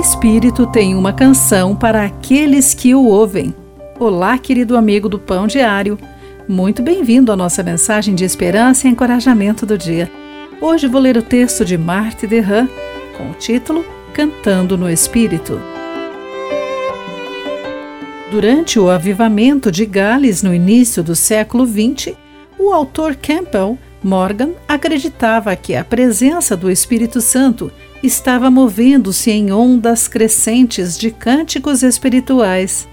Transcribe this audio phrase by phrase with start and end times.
[0.00, 3.52] Espírito tem uma canção para aqueles que o ouvem.
[3.98, 5.98] Olá, querido amigo do Pão Diário.
[6.46, 10.08] Muito bem-vindo à nossa mensagem de esperança e encorajamento do dia.
[10.60, 12.68] Hoje vou ler o texto de Marthe Derran
[13.16, 13.84] com o título
[14.14, 15.60] Cantando no Espírito.
[18.30, 22.14] Durante o avivamento de Gales no início do século XX,
[22.56, 27.70] o autor Campbell Morgan acreditava que a presença do Espírito Santo
[28.02, 32.88] estava movendo-se em ondas crescentes de cânticos espirituais.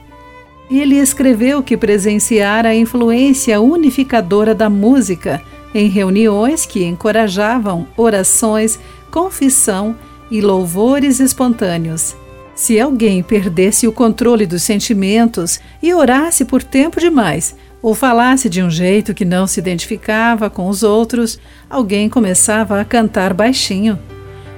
[0.69, 5.41] Ele escreveu que presenciara a influência unificadora da música
[5.73, 8.79] em reuniões que encorajavam orações,
[9.11, 9.95] confissão
[10.31, 12.15] e louvores espontâneos.
[12.55, 17.53] Se alguém perdesse o controle dos sentimentos e orasse por tempo demais,
[17.85, 21.39] ou falasse de um jeito que não se identificava com os outros,
[21.69, 23.99] alguém começava a cantar baixinho.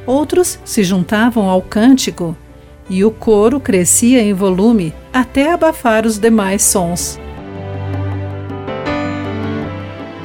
[0.05, 2.37] Outros se juntavam ao cântico
[2.89, 7.19] e o coro crescia em volume até abafar os demais sons.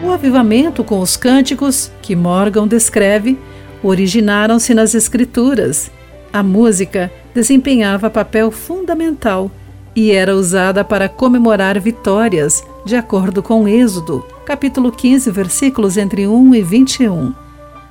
[0.01, 3.37] O avivamento com os cânticos, que Morgan descreve,
[3.83, 5.91] originaram-se nas Escrituras.
[6.33, 9.51] A música desempenhava papel fundamental
[9.93, 16.55] e era usada para comemorar vitórias, de acordo com Êxodo, capítulo 15, versículos entre 1
[16.55, 17.33] e 21,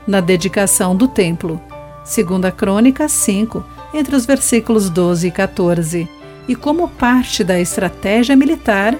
[0.05, 1.61] na dedicação do templo.
[2.03, 6.09] Segunda Crônica 5, entre os versículos 12 e 14,
[6.47, 8.97] e como parte da estratégia militar,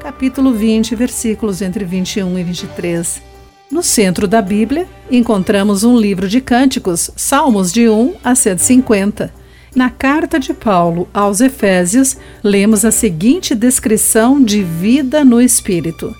[0.00, 3.22] capítulo 20, versículos entre 21 e 23.
[3.70, 9.39] No centro da Bíblia, encontramos um livro de cânticos, Salmos de 1 a 150.
[9.74, 16.14] Na carta de Paulo aos Efésios, lemos a seguinte descrição de vida no Espírito: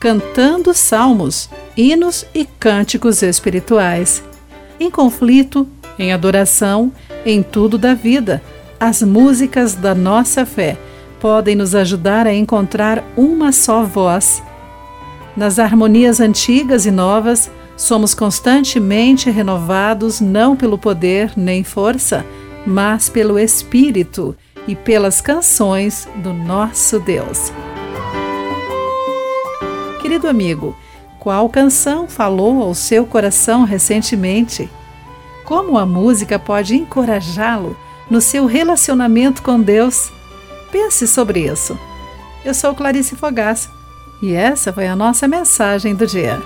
[0.00, 4.22] cantando salmos, hinos e cânticos espirituais
[4.78, 5.66] em conflito,
[5.98, 6.92] em adoração,
[7.24, 8.42] em tudo da vida.
[8.78, 10.76] As músicas da nossa fé
[11.20, 14.42] podem nos ajudar a encontrar uma só voz.
[15.36, 22.24] Nas harmonias antigas e novas, somos constantemente renovados não pelo poder nem força,
[22.66, 27.52] mas pelo Espírito e pelas canções do nosso Deus.
[30.00, 30.76] Querido amigo,
[31.18, 34.68] qual canção falou ao seu coração recentemente?
[35.44, 37.76] Como a música pode encorajá-lo
[38.10, 40.10] no seu relacionamento com Deus?
[40.72, 41.78] Pense sobre isso.
[42.44, 43.70] Eu sou Clarice Fogaça
[44.22, 46.40] e essa foi a nossa mensagem do dia.